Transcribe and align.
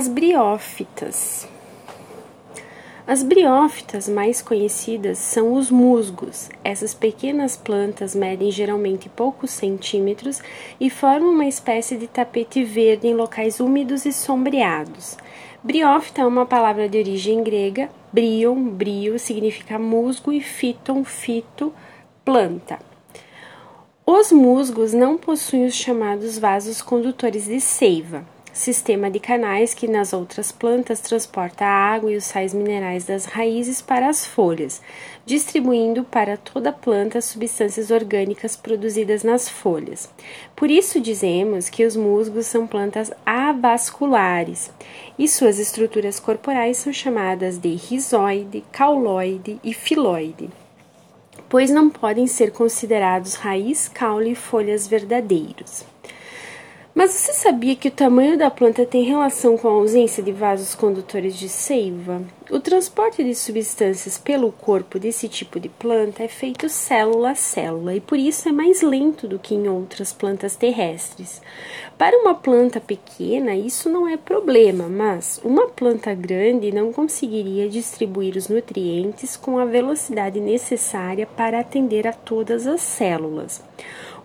As 0.00 0.08
briófitas. 0.08 1.46
As 3.06 3.22
briófitas 3.22 4.08
mais 4.08 4.40
conhecidas 4.40 5.18
são 5.18 5.52
os 5.52 5.70
musgos. 5.70 6.48
Essas 6.64 6.94
pequenas 6.94 7.54
plantas 7.54 8.14
medem 8.14 8.50
geralmente 8.50 9.10
poucos 9.10 9.50
centímetros 9.50 10.40
e 10.80 10.88
formam 10.88 11.28
uma 11.28 11.44
espécie 11.44 11.98
de 11.98 12.06
tapete 12.06 12.64
verde 12.64 13.08
em 13.08 13.14
locais 13.14 13.60
úmidos 13.60 14.06
e 14.06 14.12
sombreados. 14.14 15.18
Briófita 15.62 16.22
é 16.22 16.26
uma 16.26 16.46
palavra 16.46 16.88
de 16.88 16.96
origem 16.96 17.44
grega. 17.44 17.90
Brion, 18.10 18.70
brio, 18.70 19.18
significa 19.18 19.78
musgo 19.78 20.32
e 20.32 20.40
fiton, 20.40 21.04
fito, 21.04 21.74
planta. 22.24 22.78
Os 24.06 24.32
musgos 24.32 24.94
não 24.94 25.18
possuem 25.18 25.66
os 25.66 25.74
chamados 25.74 26.38
vasos 26.38 26.80
condutores 26.80 27.44
de 27.44 27.60
seiva 27.60 28.24
sistema 28.52 29.10
de 29.10 29.20
canais 29.20 29.74
que 29.74 29.86
nas 29.86 30.12
outras 30.12 30.50
plantas 30.50 31.00
transporta 31.00 31.64
a 31.64 31.68
água 31.68 32.12
e 32.12 32.16
os 32.16 32.24
sais 32.24 32.52
minerais 32.52 33.04
das 33.04 33.24
raízes 33.24 33.80
para 33.80 34.08
as 34.08 34.26
folhas, 34.26 34.80
distribuindo 35.24 36.04
para 36.04 36.36
toda 36.36 36.70
a 36.70 36.72
planta 36.72 37.18
as 37.18 37.26
substâncias 37.26 37.90
orgânicas 37.90 38.56
produzidas 38.56 39.22
nas 39.22 39.48
folhas. 39.48 40.08
Por 40.56 40.70
isso 40.70 41.00
dizemos 41.00 41.68
que 41.68 41.84
os 41.84 41.96
musgos 41.96 42.46
são 42.46 42.66
plantas 42.66 43.12
avasculares 43.24 44.70
e 45.18 45.28
suas 45.28 45.58
estruturas 45.58 46.18
corporais 46.18 46.78
são 46.78 46.92
chamadas 46.92 47.58
de 47.58 47.74
rizoide, 47.74 48.64
cauloide 48.72 49.60
e 49.62 49.72
filoide 49.72 50.50
pois 51.50 51.68
não 51.68 51.90
podem 51.90 52.28
ser 52.28 52.52
considerados 52.52 53.34
raiz, 53.34 53.88
caule 53.88 54.30
e 54.30 54.34
folhas 54.36 54.86
verdadeiros. 54.86 55.84
Mas 56.92 57.12
você 57.12 57.32
sabia 57.32 57.76
que 57.76 57.86
o 57.86 57.92
tamanho 57.92 58.36
da 58.36 58.50
planta 58.50 58.84
tem 58.84 59.04
relação 59.04 59.56
com 59.56 59.68
a 59.68 59.72
ausência 59.72 60.22
de 60.22 60.32
vasos 60.32 60.74
condutores 60.74 61.38
de 61.38 61.48
seiva? 61.48 62.20
O 62.50 62.58
transporte 62.58 63.22
de 63.22 63.32
substâncias 63.32 64.18
pelo 64.18 64.50
corpo 64.50 64.98
desse 64.98 65.28
tipo 65.28 65.60
de 65.60 65.68
planta 65.68 66.24
é 66.24 66.28
feito 66.28 66.68
célula 66.68 67.30
a 67.30 67.34
célula 67.36 67.94
e 67.94 68.00
por 68.00 68.18
isso 68.18 68.48
é 68.48 68.52
mais 68.52 68.82
lento 68.82 69.28
do 69.28 69.38
que 69.38 69.54
em 69.54 69.68
outras 69.68 70.12
plantas 70.12 70.56
terrestres. 70.56 71.40
Para 71.96 72.18
uma 72.18 72.34
planta 72.34 72.80
pequena, 72.80 73.54
isso 73.54 73.88
não 73.88 74.08
é 74.08 74.16
problema, 74.16 74.88
mas 74.88 75.40
uma 75.44 75.68
planta 75.68 76.12
grande 76.12 76.72
não 76.72 76.92
conseguiria 76.92 77.68
distribuir 77.68 78.36
os 78.36 78.48
nutrientes 78.48 79.36
com 79.36 79.58
a 79.58 79.64
velocidade 79.64 80.40
necessária 80.40 81.24
para 81.24 81.60
atender 81.60 82.08
a 82.08 82.12
todas 82.12 82.66
as 82.66 82.80
células. 82.80 83.62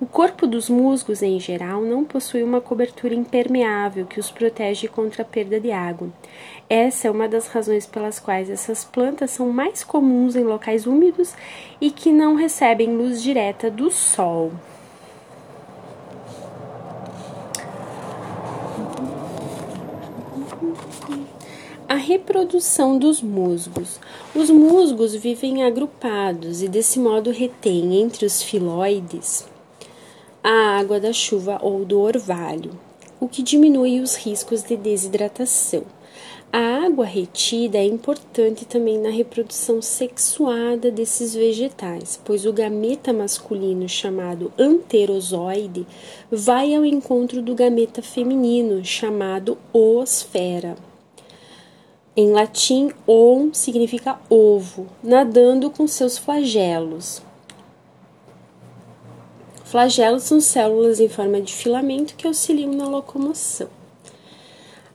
O 0.00 0.06
corpo 0.06 0.46
dos 0.46 0.68
musgos, 0.68 1.22
em 1.22 1.38
geral, 1.38 1.80
não 1.80 2.04
possui 2.04 2.42
uma 2.42 2.53
cobertura 2.60 3.14
impermeável 3.14 4.06
que 4.06 4.20
os 4.20 4.30
protege 4.30 4.88
contra 4.88 5.22
a 5.22 5.24
perda 5.24 5.58
de 5.58 5.70
água. 5.70 6.08
Essa 6.68 7.08
é 7.08 7.10
uma 7.10 7.28
das 7.28 7.48
razões 7.48 7.86
pelas 7.86 8.18
quais 8.18 8.50
essas 8.50 8.84
plantas 8.84 9.30
são 9.30 9.50
mais 9.50 9.84
comuns 9.84 10.36
em 10.36 10.44
locais 10.44 10.86
úmidos 10.86 11.34
e 11.80 11.90
que 11.90 12.12
não 12.12 12.34
recebem 12.34 12.96
luz 12.96 13.22
direta 13.22 13.70
do 13.70 13.90
sol. 13.90 14.52
A 21.88 21.96
reprodução 21.96 22.98
dos 22.98 23.22
musgos. 23.22 24.00
Os 24.34 24.50
musgos 24.50 25.14
vivem 25.14 25.62
agrupados 25.62 26.62
e 26.62 26.68
desse 26.68 26.98
modo 26.98 27.30
retêm 27.30 28.00
entre 28.00 28.26
os 28.26 28.42
filoides 28.42 29.53
a 30.46 30.78
água 30.78 31.00
da 31.00 31.10
chuva 31.10 31.58
ou 31.62 31.86
do 31.86 31.98
orvalho, 31.98 32.72
o 33.18 33.26
que 33.26 33.42
diminui 33.42 34.00
os 34.00 34.14
riscos 34.14 34.62
de 34.62 34.76
desidratação. 34.76 35.84
A 36.52 36.84
água 36.84 37.06
retida 37.06 37.78
é 37.78 37.84
importante 37.86 38.66
também 38.66 38.98
na 38.98 39.08
reprodução 39.08 39.80
sexuada 39.80 40.90
desses 40.90 41.34
vegetais, 41.34 42.20
pois 42.22 42.44
o 42.44 42.52
gameta 42.52 43.10
masculino 43.10 43.88
chamado 43.88 44.52
anterozoide 44.58 45.86
vai 46.30 46.74
ao 46.74 46.84
encontro 46.84 47.40
do 47.40 47.54
gameta 47.54 48.02
feminino 48.02 48.84
chamado 48.84 49.56
oosfera. 49.72 50.76
Em 52.14 52.32
latim, 52.32 52.92
on 53.08 53.54
significa 53.54 54.20
ovo, 54.28 54.88
nadando 55.02 55.70
com 55.70 55.88
seus 55.88 56.18
flagelos. 56.18 57.22
Flagelos 59.74 60.22
são 60.22 60.40
células 60.40 61.00
em 61.00 61.08
forma 61.08 61.40
de 61.40 61.52
filamento 61.52 62.14
que 62.14 62.28
auxiliam 62.28 62.70
na 62.70 62.86
locomoção. 62.86 63.66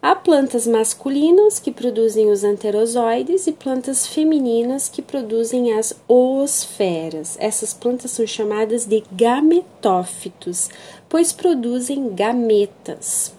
Há 0.01 0.15
plantas 0.15 0.65
masculinas 0.65 1.59
que 1.59 1.69
produzem 1.69 2.31
os 2.31 2.45
anterozoides 2.45 3.45
e 3.45 3.51
plantas 3.51 4.07
femininas 4.07 4.87
que 4.87 5.01
produzem 5.01 5.73
as 5.73 5.93
oosferas. 6.07 7.35
Essas 7.41 7.73
plantas 7.73 8.11
são 8.11 8.25
chamadas 8.25 8.85
de 8.85 9.03
gametófitos, 9.11 10.69
pois 11.09 11.33
produzem 11.33 12.15
gametas. 12.15 13.33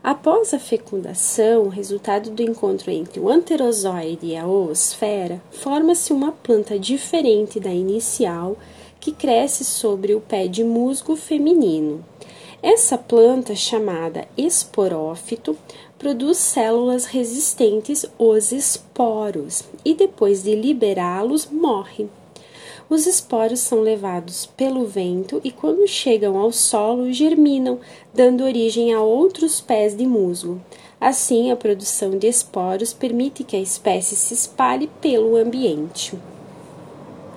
Após 0.00 0.54
a 0.54 0.60
fecundação, 0.60 1.64
o 1.64 1.68
resultado 1.68 2.30
do 2.30 2.40
encontro 2.40 2.92
entre 2.92 3.18
o 3.18 3.28
anterozoide 3.28 4.26
e 4.26 4.36
a 4.36 4.46
oosfera, 4.46 5.42
forma-se 5.50 6.12
uma 6.12 6.30
planta 6.30 6.78
diferente 6.78 7.58
da 7.58 7.72
inicial 7.72 8.56
que 9.00 9.12
cresce 9.12 9.64
sobre 9.64 10.14
o 10.14 10.20
pé 10.20 10.46
de 10.48 10.64
musgo 10.64 11.16
feminino. 11.16 12.04
Essa 12.62 12.98
planta, 12.98 13.54
chamada 13.54 14.26
esporófito, 14.36 15.56
produz 15.98 16.38
células 16.38 17.04
resistentes 17.04 18.04
os 18.18 18.50
esporos 18.50 19.62
e 19.84 19.94
depois 19.94 20.42
de 20.42 20.54
liberá-los 20.54 21.46
morre. 21.46 22.08
Os 22.90 23.06
esporos 23.06 23.60
são 23.60 23.80
levados 23.80 24.46
pelo 24.46 24.86
vento 24.86 25.40
e, 25.44 25.50
quando 25.52 25.86
chegam 25.86 26.38
ao 26.38 26.50
solo, 26.50 27.12
germinam, 27.12 27.78
dando 28.14 28.42
origem 28.42 28.94
a 28.94 29.00
outros 29.02 29.60
pés 29.60 29.94
de 29.94 30.06
musgo. 30.06 30.60
Assim, 31.00 31.50
a 31.50 31.56
produção 31.56 32.18
de 32.18 32.26
esporos 32.26 32.92
permite 32.92 33.44
que 33.44 33.54
a 33.54 33.60
espécie 33.60 34.16
se 34.16 34.32
espalhe 34.34 34.88
pelo 35.00 35.36
ambiente. 35.36 36.18